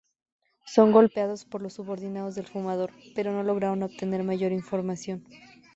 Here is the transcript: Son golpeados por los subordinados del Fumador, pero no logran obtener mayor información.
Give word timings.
Son 0.65 0.91
golpeados 0.91 1.45
por 1.45 1.61
los 1.61 1.73
subordinados 1.73 2.33
del 2.33 2.47
Fumador, 2.47 2.91
pero 3.13 3.31
no 3.31 3.43
logran 3.43 3.83
obtener 3.83 4.23
mayor 4.23 4.51
información. 4.51 5.27